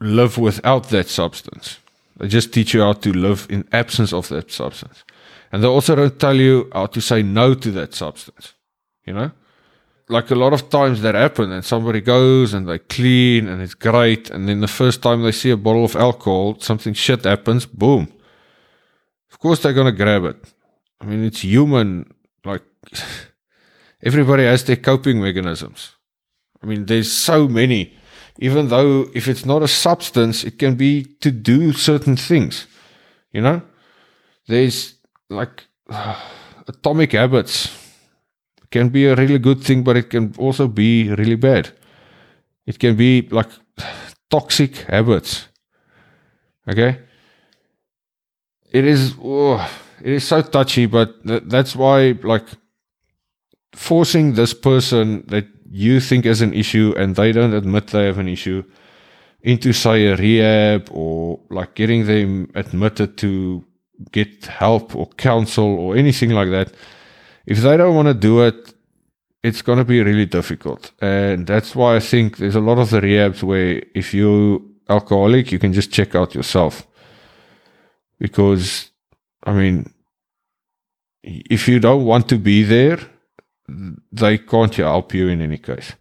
live 0.00 0.38
without 0.38 0.88
that 0.90 1.08
substance. 1.08 1.78
They 2.16 2.28
just 2.28 2.52
teach 2.52 2.74
you 2.74 2.82
how 2.82 2.94
to 2.94 3.12
live 3.12 3.46
in 3.50 3.68
absence 3.72 4.12
of 4.12 4.28
that 4.28 4.50
substance. 4.50 5.04
And 5.52 5.62
they 5.62 5.68
also 5.68 5.94
don't 5.94 6.18
tell 6.18 6.36
you 6.36 6.70
how 6.72 6.86
to 6.86 7.00
say 7.00 7.22
no 7.22 7.54
to 7.54 7.70
that 7.72 7.94
substance. 7.94 8.54
You 9.04 9.14
know? 9.14 9.30
Like 10.08 10.30
a 10.30 10.34
lot 10.34 10.52
of 10.52 10.70
times 10.70 11.02
that 11.02 11.14
happen 11.14 11.52
and 11.52 11.64
somebody 11.64 12.00
goes 12.00 12.54
and 12.54 12.68
they 12.68 12.78
clean 12.78 13.46
and 13.48 13.60
it's 13.60 13.74
great 13.74 14.30
and 14.30 14.48
then 14.48 14.60
the 14.60 14.68
first 14.68 15.02
time 15.02 15.22
they 15.22 15.32
see 15.32 15.50
a 15.50 15.56
bottle 15.56 15.84
of 15.84 15.96
alcohol 15.96 16.56
something 16.60 16.94
shit 16.94 17.24
happens 17.24 17.66
boom. 17.66 18.12
Of 19.30 19.38
course 19.38 19.60
they're 19.60 19.74
to 19.74 19.92
grab 19.92 20.24
it. 20.24 20.36
I 21.00 21.04
mean 21.04 21.24
it's 21.24 21.44
human 21.44 22.12
like 22.44 22.62
everybody 24.02 24.44
has 24.44 24.64
their 24.64 24.76
coping 24.76 25.20
mechanisms. 25.20 25.94
I 26.62 26.66
mean 26.66 26.86
there's 26.86 27.12
so 27.12 27.48
many. 27.48 27.94
Even 28.40 28.68
though 28.68 29.08
if 29.14 29.26
it's 29.28 29.44
not 29.44 29.62
a 29.62 29.68
substance 29.68 30.44
it 30.44 30.58
can 30.58 30.76
be 30.76 31.04
to 31.20 31.30
do 31.30 31.72
certain 31.72 32.16
things 32.16 32.66
you 33.32 33.40
know? 33.40 33.62
There's 34.46 34.94
like 35.28 35.66
atomic 36.68 37.12
habits 37.12 37.87
can 38.70 38.88
be 38.88 39.06
a 39.06 39.14
really 39.14 39.38
good 39.38 39.62
thing, 39.62 39.82
but 39.82 39.96
it 39.96 40.10
can 40.10 40.34
also 40.38 40.68
be 40.68 41.08
really 41.10 41.36
bad. 41.36 41.70
It 42.66 42.78
can 42.78 42.96
be 42.96 43.28
like 43.30 43.48
toxic 44.30 44.76
habits. 44.88 45.48
Okay. 46.68 46.98
It 48.70 48.84
is, 48.84 49.14
oh, 49.22 49.66
it 50.02 50.12
is 50.12 50.24
so 50.24 50.42
touchy, 50.42 50.86
but 50.86 51.26
th- 51.26 51.44
that's 51.46 51.74
why, 51.74 52.18
like, 52.22 52.46
forcing 53.72 54.34
this 54.34 54.52
person 54.52 55.24
that 55.28 55.46
you 55.70 56.00
think 56.00 56.26
is 56.26 56.42
an 56.42 56.52
issue 56.52 56.94
and 56.96 57.16
they 57.16 57.32
don't 57.32 57.54
admit 57.54 57.88
they 57.88 58.04
have 58.04 58.18
an 58.18 58.28
issue 58.28 58.62
into, 59.40 59.72
say, 59.72 60.06
a 60.08 60.16
rehab 60.16 60.88
or 60.90 61.40
like 61.50 61.74
getting 61.74 62.06
them 62.06 62.50
admitted 62.54 63.16
to 63.18 63.64
get 64.12 64.44
help 64.46 64.94
or 64.94 65.06
counsel 65.16 65.78
or 65.78 65.96
anything 65.96 66.30
like 66.30 66.50
that 66.50 66.72
if 67.48 67.58
they 67.62 67.76
don't 67.78 67.96
want 67.96 68.08
to 68.08 68.26
do 68.30 68.42
it, 68.42 68.74
it's 69.42 69.62
going 69.62 69.78
to 69.78 69.84
be 69.84 70.02
really 70.02 70.26
difficult. 70.26 70.92
And 71.00 71.46
that's 71.46 71.74
why 71.74 71.96
I 71.96 72.00
think 72.00 72.36
there's 72.36 72.60
a 72.62 72.66
lot 72.68 72.78
of 72.78 72.90
the 72.90 73.00
rehabs 73.00 73.42
where 73.42 73.82
if 73.94 74.12
you're 74.12 74.60
alcoholic, 74.88 75.50
you 75.50 75.58
can 75.58 75.72
just 75.72 75.90
check 75.90 76.14
out 76.14 76.34
yourself. 76.34 76.86
Because, 78.18 78.90
I 79.44 79.52
mean, 79.52 79.94
if 81.22 81.68
you 81.68 81.80
don't 81.80 82.04
want 82.04 82.28
to 82.28 82.38
be 82.38 82.64
there, 82.64 82.98
they 84.12 84.36
can't 84.38 84.74
help 84.74 85.14
you 85.14 85.28
in 85.28 85.40
any 85.40 85.58
case. 85.58 85.92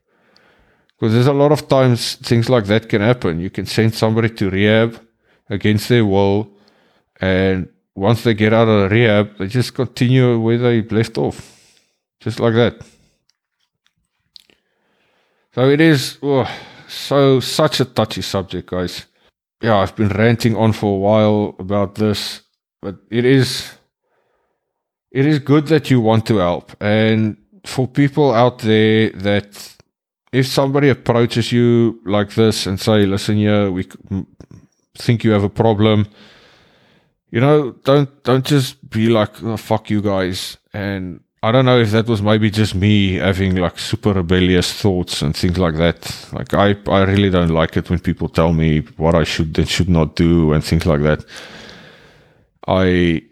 Because 0.89 1.13
there's 1.13 1.27
a 1.27 1.41
lot 1.43 1.51
of 1.53 1.69
times 1.69 2.15
things 2.15 2.49
like 2.49 2.65
that 2.65 2.89
can 2.89 3.01
happen. 3.01 3.39
You 3.39 3.51
can 3.51 3.65
send 3.65 3.93
somebody 3.93 4.29
to 4.29 4.49
rehab 4.49 4.99
against 5.49 5.87
their 5.87 6.05
will, 6.05 6.49
and 7.21 7.69
once 7.97 8.23
they 8.23 8.35
get 8.35 8.53
out 8.53 8.67
of 8.67 8.89
the 8.89 8.95
rehab, 8.95 9.37
they 9.39 9.47
just 9.47 9.73
continue 9.73 10.39
where 10.39 10.59
they 10.59 10.83
left 10.83 11.17
off, 11.17 11.81
just 12.19 12.39
like 12.39 12.53
that. 12.53 12.75
So 15.55 15.67
it 15.67 15.81
is 15.81 16.19
oh, 16.21 16.47
so 16.87 17.39
such 17.39 17.79
a 17.79 17.85
touchy 17.85 18.21
subject, 18.21 18.69
guys. 18.69 19.07
Yeah, 19.63 19.77
I've 19.77 19.95
been 19.95 20.09
ranting 20.09 20.55
on 20.55 20.73
for 20.73 20.95
a 20.95 20.99
while 20.99 21.55
about 21.57 21.95
this, 21.95 22.41
but 22.83 22.97
it 23.09 23.25
is 23.25 23.73
it 25.11 25.25
is 25.25 25.39
good 25.39 25.65
that 25.67 25.89
you 25.89 25.99
want 25.99 26.27
to 26.27 26.37
help, 26.37 26.75
and 26.79 27.35
for 27.65 27.87
people 27.87 28.31
out 28.31 28.59
there 28.59 29.09
that 29.09 29.75
if 30.31 30.45
somebody 30.45 30.89
approaches 30.89 31.51
you 31.51 31.99
like 32.05 32.35
this 32.35 32.67
and 32.67 32.79
say, 32.79 33.07
"Listen, 33.07 33.37
here, 33.37 33.71
we 33.71 33.87
think 34.95 35.23
you 35.23 35.31
have 35.31 35.43
a 35.43 35.49
problem." 35.49 36.05
You 37.31 37.41
know, 37.41 37.71
don't 37.83 38.23
don't 38.23 38.45
just 38.45 38.89
be 38.89 39.09
like 39.09 39.43
oh, 39.43 39.57
fuck 39.57 39.89
you 39.89 40.01
guys. 40.01 40.57
And 40.73 41.21
I 41.43 41.51
don't 41.51 41.65
know 41.65 41.79
if 41.79 41.91
that 41.91 42.07
was 42.07 42.21
maybe 42.21 42.49
just 42.49 42.75
me 42.75 43.15
having 43.15 43.55
like 43.55 43.77
super 43.79 44.13
rebellious 44.13 44.73
thoughts 44.73 45.21
and 45.21 45.35
things 45.35 45.57
like 45.57 45.75
that. 45.75 46.27
Like 46.33 46.53
I 46.53 46.75
I 46.87 47.03
really 47.03 47.29
don't 47.29 47.49
like 47.49 47.77
it 47.77 47.89
when 47.89 47.99
people 47.99 48.29
tell 48.29 48.53
me 48.53 48.79
what 48.97 49.15
I 49.15 49.23
should 49.23 49.57
and 49.57 49.67
should 49.67 49.89
not 49.89 50.15
do 50.15 50.53
and 50.53 50.63
things 50.63 50.85
like 50.85 51.01
that. 51.01 51.25
I 52.67 53.23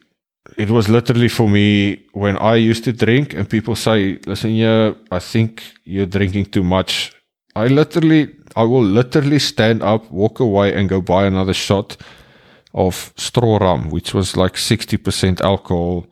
it 0.57 0.69
was 0.69 0.87
literally 0.89 1.27
for 1.27 1.49
me 1.49 2.03
when 2.13 2.37
I 2.37 2.55
used 2.55 2.83
to 2.85 2.93
drink 2.93 3.33
and 3.33 3.49
people 3.49 3.75
say, 3.75 4.19
listen, 4.25 4.51
yeah, 4.51 4.93
I 5.11 5.19
think 5.19 5.63
you're 5.83 6.05
drinking 6.05 6.45
too 6.45 6.63
much. 6.63 7.13
I 7.55 7.67
literally, 7.67 8.33
I 8.55 8.63
will 8.63 8.83
literally 8.83 9.39
stand 9.39 9.81
up, 9.81 10.09
walk 10.11 10.39
away 10.39 10.73
and 10.73 10.87
go 10.87 11.01
buy 11.01 11.25
another 11.25 11.53
shot 11.53 11.97
of 12.75 13.13
Stroh 13.15 13.59
rum, 13.59 13.89
which 13.89 14.13
was 14.13 14.35
like 14.35 14.53
60% 14.53 15.41
alcohol. 15.41 16.05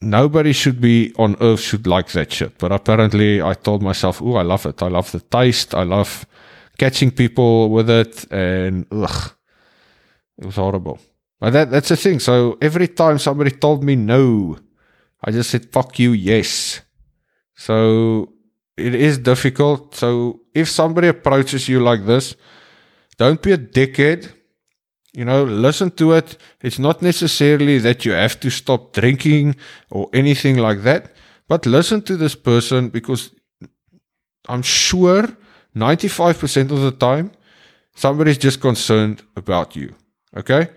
Nobody 0.00 0.52
should 0.52 0.80
be 0.80 1.12
on 1.18 1.36
earth 1.40 1.60
should 1.60 1.88
like 1.88 2.12
that 2.12 2.32
shit. 2.32 2.56
But 2.56 2.70
apparently 2.70 3.42
I 3.42 3.54
told 3.54 3.82
myself, 3.82 4.22
oh, 4.22 4.36
I 4.36 4.42
love 4.42 4.64
it. 4.64 4.80
I 4.80 4.86
love 4.86 5.10
the 5.10 5.18
taste. 5.20 5.74
I 5.74 5.82
love 5.82 6.24
catching 6.78 7.10
people 7.10 7.68
with 7.70 7.90
it. 7.90 8.30
And 8.30 8.86
ugh, 8.92 9.32
it 10.38 10.46
was 10.46 10.54
horrible. 10.54 11.00
But 11.40 11.50
that, 11.50 11.70
that's 11.72 11.88
the 11.88 11.96
thing. 11.96 12.20
So 12.20 12.56
every 12.62 12.86
time 12.86 13.18
somebody 13.18 13.50
told 13.50 13.82
me 13.82 13.96
no, 13.96 14.56
I 15.24 15.32
just 15.32 15.50
said, 15.50 15.72
fuck 15.72 15.98
you, 15.98 16.12
yes. 16.12 16.80
So 17.56 18.34
it 18.76 18.94
is 18.94 19.18
difficult. 19.18 19.96
So 19.96 20.42
if 20.54 20.68
somebody 20.68 21.08
approaches 21.08 21.68
you 21.68 21.80
like 21.80 22.06
this, 22.06 22.36
don't 23.16 23.42
be 23.42 23.50
a 23.50 23.58
dickhead 23.58 24.32
you 25.18 25.24
know, 25.24 25.42
listen 25.42 25.90
to 25.90 26.12
it. 26.12 26.36
It's 26.62 26.78
not 26.78 27.02
necessarily 27.02 27.78
that 27.78 28.04
you 28.04 28.12
have 28.12 28.38
to 28.38 28.50
stop 28.50 28.92
drinking 28.92 29.56
or 29.90 30.08
anything 30.12 30.58
like 30.58 30.82
that, 30.84 31.12
but 31.48 31.66
listen 31.66 32.02
to 32.02 32.16
this 32.16 32.36
person 32.36 32.88
because 32.88 33.32
I'm 34.48 34.62
sure 34.62 35.24
95% 35.74 36.70
of 36.70 36.80
the 36.82 36.92
time 36.92 37.32
somebody's 37.96 38.38
just 38.38 38.60
concerned 38.60 39.24
about 39.34 39.74
you. 39.74 39.92
Okay? 40.36 40.68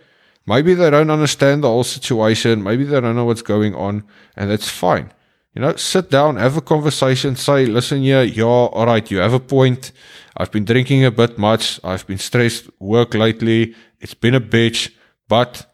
Maybe 0.48 0.74
they 0.74 0.90
don't 0.90 1.12
understand 1.12 1.64
the 1.64 1.68
whole 1.68 1.84
situation. 1.84 2.64
Maybe 2.64 2.84
they 2.84 3.00
don't 3.00 3.16
know 3.16 3.26
what's 3.26 3.44
going 3.44 3.76
on, 3.76 4.04
and 4.36 4.50
that's 4.50 4.70
fine. 4.70 5.14
You 5.54 5.62
know, 5.62 5.76
sit 5.76 6.10
down, 6.10 6.38
have 6.38 6.58
a 6.58 6.62
conversation, 6.62 7.36
say, 7.36 7.68
listen 7.68 8.02
here, 8.02 8.24
yeah, 8.24 8.46
all 8.46 8.88
right, 8.88 9.12
you 9.12 9.20
have 9.20 9.34
a 9.34 9.40
point. 9.40 9.92
I've 10.36 10.52
been 10.52 10.66
drinking 10.66 11.06
a 11.06 11.12
bit 11.12 11.38
much. 11.38 11.80
I've 11.84 12.08
been 12.08 12.18
stressed 12.18 12.70
work 12.80 13.14
lately. 13.14 13.76
It's 14.02 14.14
been 14.14 14.36
a 14.36 14.42
bitch, 14.42 14.92
but 15.28 15.66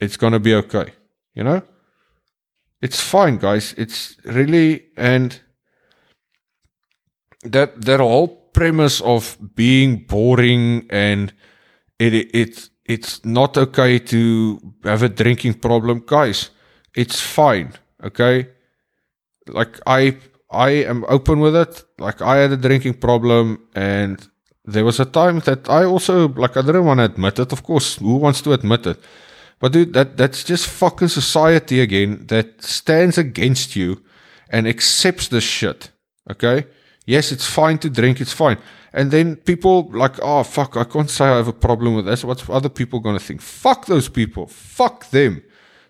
it's 0.00 0.16
to 0.32 0.40
be 0.40 0.54
okay. 0.54 0.92
You 1.34 1.44
know? 1.44 1.62
It's 2.80 3.00
fine, 3.00 3.36
guys. 3.36 3.74
It's 3.76 4.16
really, 4.24 4.86
and 4.96 5.40
that, 7.44 7.80
that 7.82 8.00
whole 8.00 8.28
premise 8.28 9.00
of 9.00 9.36
being 9.54 10.04
boring 10.06 10.86
and 10.90 11.32
it, 11.98 12.14
it, 12.34 12.70
it's 12.84 13.24
not 13.24 13.56
okay 13.56 13.98
to 13.98 14.74
have 14.84 15.02
a 15.02 15.08
drinking 15.08 15.54
problem, 15.54 16.02
guys. 16.06 16.50
It's 16.96 17.20
fine. 17.20 17.74
Okay 18.02 18.48
like 19.48 19.80
I 19.86 20.16
I 20.50 20.70
am 20.70 21.04
open 21.08 21.40
with 21.40 21.56
it. 21.56 21.84
Like 21.98 22.22
I 22.22 22.36
had 22.36 22.52
a 22.52 22.56
drinking 22.56 22.94
problem 22.94 23.66
and 23.74 24.26
there 24.68 24.84
was 24.84 25.00
a 25.00 25.04
time 25.04 25.40
that 25.40 25.68
I 25.68 25.84
also 25.84 26.28
like 26.28 26.56
I 26.56 26.62
didn't 26.62 26.84
want 26.84 26.98
to 26.98 27.04
admit 27.04 27.38
it. 27.38 27.52
Of 27.52 27.62
course, 27.62 27.96
who 27.96 28.16
wants 28.16 28.42
to 28.42 28.52
admit 28.52 28.86
it? 28.86 28.98
But 29.58 29.72
dude, 29.72 29.92
that 29.94 30.16
that's 30.16 30.44
just 30.44 30.66
fucking 30.66 31.08
society 31.08 31.80
again 31.80 32.26
that 32.28 32.62
stands 32.62 33.18
against 33.18 33.74
you 33.76 34.02
and 34.50 34.68
accepts 34.68 35.28
this 35.28 35.44
shit. 35.44 35.90
Okay? 36.30 36.66
Yes, 37.06 37.32
it's 37.32 37.46
fine 37.46 37.78
to 37.78 37.90
drink, 37.90 38.20
it's 38.20 38.32
fine. 38.32 38.58
And 38.92 39.10
then 39.10 39.36
people 39.36 39.90
like, 39.92 40.18
oh 40.22 40.42
fuck, 40.42 40.76
I 40.76 40.84
can't 40.84 41.10
say 41.10 41.24
I 41.24 41.36
have 41.36 41.48
a 41.48 41.52
problem 41.52 41.94
with 41.94 42.06
this. 42.06 42.24
What's 42.24 42.48
other 42.48 42.68
people 42.68 43.00
gonna 43.00 43.18
think? 43.18 43.40
Fuck 43.40 43.86
those 43.86 44.08
people. 44.08 44.46
Fuck 44.46 45.10
them. 45.10 45.42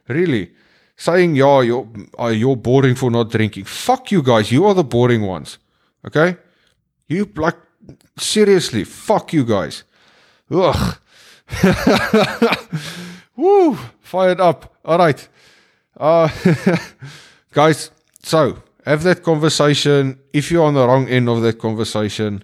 Really 0.08 0.52
saying, 0.96 1.36
yeah, 1.36 1.60
you're, 1.62 1.88
uh, 2.18 2.26
you're 2.26 2.56
boring 2.56 2.94
for 2.94 3.10
not 3.10 3.30
drinking. 3.30 3.64
Fuck 3.64 4.10
you 4.10 4.22
guys. 4.22 4.50
You 4.50 4.66
are 4.66 4.74
the 4.74 4.84
boring 4.84 5.22
ones. 5.22 5.58
Okay? 6.04 6.36
You, 7.06 7.30
like, 7.36 7.56
seriously, 8.16 8.84
fuck 8.84 9.32
you 9.32 9.44
guys. 9.44 9.84
Ugh. 10.50 10.98
Woo, 13.36 13.74
fired 14.00 14.40
up. 14.40 14.74
All 14.84 14.98
right. 14.98 15.28
Uh, 15.96 16.28
guys, 17.52 17.90
so 18.22 18.62
have 18.84 19.02
that 19.02 19.22
conversation. 19.22 20.18
If 20.32 20.50
you're 20.50 20.64
on 20.64 20.74
the 20.74 20.86
wrong 20.86 21.08
end 21.08 21.28
of 21.28 21.42
that 21.42 21.58
conversation, 21.58 22.42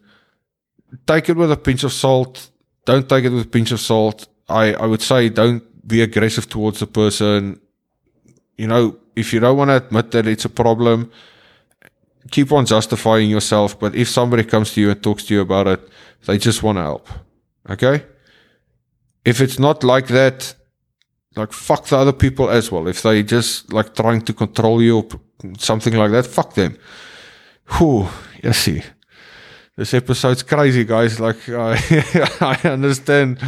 take 1.06 1.28
it 1.28 1.36
with 1.36 1.52
a 1.52 1.56
pinch 1.56 1.84
of 1.84 1.92
salt. 1.92 2.50
Don't 2.84 3.08
take 3.08 3.24
it 3.24 3.30
with 3.30 3.46
a 3.46 3.48
pinch 3.48 3.72
of 3.72 3.80
salt. 3.80 4.28
I, 4.48 4.74
I 4.74 4.86
would 4.86 5.02
say 5.02 5.28
don't 5.28 5.62
be 5.86 6.02
aggressive 6.02 6.48
towards 6.48 6.80
the 6.80 6.86
person 6.86 7.60
you 8.56 8.66
know, 8.66 8.96
if 9.16 9.32
you 9.32 9.40
don't 9.40 9.56
want 9.56 9.70
to 9.70 9.76
admit 9.76 10.10
that 10.12 10.26
it's 10.26 10.44
a 10.44 10.48
problem, 10.48 11.10
keep 12.30 12.52
on 12.52 12.66
justifying 12.66 13.30
yourself. 13.30 13.78
But 13.78 13.94
if 13.94 14.08
somebody 14.08 14.44
comes 14.44 14.72
to 14.74 14.80
you 14.80 14.90
and 14.90 15.02
talks 15.02 15.24
to 15.24 15.34
you 15.34 15.40
about 15.40 15.66
it, 15.66 15.88
they 16.26 16.38
just 16.38 16.62
want 16.62 16.78
to 16.78 16.82
help. 16.82 17.08
Okay? 17.68 18.04
If 19.24 19.40
it's 19.40 19.58
not 19.58 19.84
like 19.84 20.08
that, 20.08 20.54
like 21.36 21.52
fuck 21.52 21.86
the 21.86 21.96
other 21.96 22.12
people 22.12 22.48
as 22.50 22.70
well. 22.70 22.86
If 22.88 23.02
they 23.02 23.22
just 23.22 23.72
like 23.72 23.94
trying 23.94 24.22
to 24.22 24.32
control 24.32 24.82
you 24.82 25.08
something 25.58 25.94
like 25.94 26.12
that, 26.12 26.26
fuck 26.26 26.54
them. 26.54 26.76
whew, 27.78 28.08
yes, 28.42 28.58
see. 28.58 28.82
This 29.76 29.92
episode's 29.92 30.42
crazy, 30.42 30.84
guys. 30.84 31.18
Like, 31.18 31.36
I, 31.48 31.76
I 32.40 32.68
understand 32.68 33.38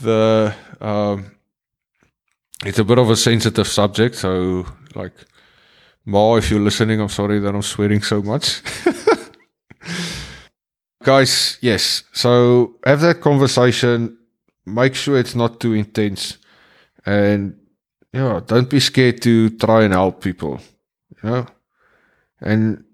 the, 0.00 0.54
um, 0.80 1.26
it's 2.64 2.78
a 2.78 2.84
bit 2.84 2.98
of 2.98 3.10
a 3.10 3.16
sensitive 3.16 3.68
subject. 3.68 4.16
So, 4.16 4.66
like, 4.94 5.12
Ma, 6.04 6.36
if 6.36 6.50
you're 6.50 6.60
listening, 6.60 7.00
I'm 7.00 7.08
sorry 7.08 7.38
that 7.40 7.54
I'm 7.54 7.62
swearing 7.62 8.02
so 8.02 8.22
much. 8.22 8.62
guys, 11.02 11.58
yes. 11.60 12.04
So, 12.12 12.76
have 12.84 13.00
that 13.02 13.20
conversation. 13.20 14.18
Make 14.66 14.94
sure 14.94 15.18
it's 15.18 15.34
not 15.34 15.60
too 15.60 15.74
intense. 15.74 16.38
And, 17.06 17.58
yeah, 18.12 18.40
don't 18.46 18.68
be 18.68 18.80
scared 18.80 19.22
to 19.22 19.50
try 19.50 19.84
and 19.84 19.92
help 19.92 20.22
people. 20.22 20.60
You 21.22 21.30
know? 21.30 21.46
And 22.40 22.84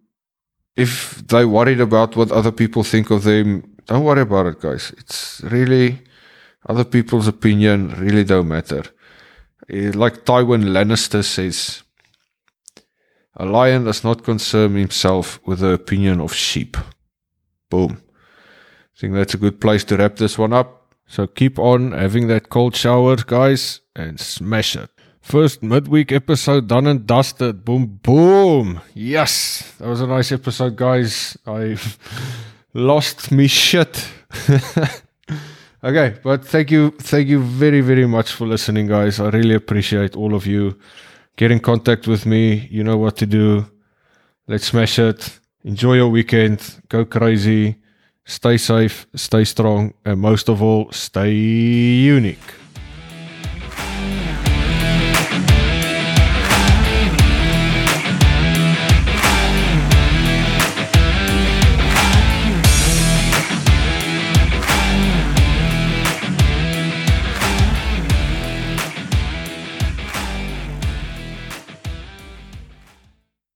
if 0.76 1.26
they're 1.26 1.48
worried 1.48 1.80
about 1.80 2.14
what 2.14 2.30
other 2.30 2.52
people 2.52 2.84
think 2.84 3.10
of 3.10 3.24
them, 3.24 3.76
don't 3.86 4.04
worry 4.04 4.20
about 4.20 4.46
it, 4.46 4.60
guys. 4.60 4.92
It's 4.98 5.40
really 5.44 5.98
other 6.66 6.84
people's 6.84 7.26
opinion 7.26 7.94
really 7.98 8.24
don't 8.24 8.48
matter. 8.48 8.84
Eh, 9.70 9.92
like 9.94 10.24
Tywin 10.24 10.64
Lannister 10.64 11.24
says, 11.24 11.82
a 13.36 13.44
lion 13.44 13.84
does 13.84 14.02
not 14.04 14.24
concern 14.24 14.74
himself 14.74 15.40
with 15.46 15.60
the 15.60 15.72
opinion 15.72 16.20
of 16.20 16.34
sheep. 16.34 16.76
Boom. 17.70 18.02
I 18.96 19.00
think 19.00 19.14
that's 19.14 19.34
a 19.34 19.38
good 19.38 19.60
place 19.60 19.84
to 19.84 19.96
wrap 19.96 20.16
this 20.16 20.36
one 20.38 20.52
up. 20.52 20.92
So 21.06 21.26
keep 21.26 21.58
on 21.58 21.92
having 21.92 22.28
that 22.28 22.50
cold 22.50 22.76
shower, 22.76 23.16
guys, 23.16 23.80
and 23.94 24.18
smash 24.20 24.76
it. 24.76 24.90
First 25.20 25.62
midweek 25.62 26.10
episode 26.10 26.68
done 26.68 26.86
and 26.86 27.06
dusted. 27.06 27.64
Boom, 27.64 28.00
boom. 28.02 28.80
Yes. 28.94 29.74
That 29.78 29.88
was 29.88 30.00
a 30.00 30.06
nice 30.06 30.32
episode, 30.32 30.76
guys. 30.76 31.36
I've 31.46 31.98
lost 32.74 33.30
me 33.30 33.46
shit. 33.46 34.08
okay, 35.84 36.16
but 36.22 36.44
thank 36.44 36.70
you. 36.70 36.90
Thank 36.92 37.28
you 37.28 37.40
very, 37.42 37.80
very 37.80 38.06
much 38.06 38.32
for 38.32 38.46
listening, 38.46 38.86
guys. 38.86 39.20
I 39.20 39.28
really 39.28 39.54
appreciate 39.54 40.16
all 40.16 40.34
of 40.34 40.46
you. 40.46 40.78
Get 41.38 41.52
in 41.52 41.60
contact 41.60 42.08
with 42.08 42.26
me. 42.26 42.66
You 42.68 42.82
know 42.82 42.96
what 42.96 43.16
to 43.18 43.26
do. 43.26 43.64
Let's 44.48 44.66
smash 44.66 44.98
it. 44.98 45.38
Enjoy 45.62 45.94
your 45.94 46.08
weekend. 46.08 46.60
Go 46.88 47.04
crazy. 47.04 47.76
Stay 48.24 48.56
safe. 48.56 49.06
Stay 49.14 49.44
strong. 49.44 49.94
And 50.04 50.20
most 50.20 50.48
of 50.48 50.60
all, 50.60 50.90
stay 50.90 51.32
unique. 51.32 52.57